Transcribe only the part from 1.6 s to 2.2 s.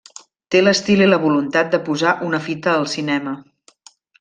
de posar